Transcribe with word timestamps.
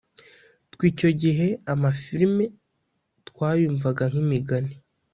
twe 0.71 0.85
icyo 0.93 1.09
gihe 1.21 1.47
amafilme 1.73 2.45
twayumvaga 3.27 4.03
nk’imigani 4.11 4.73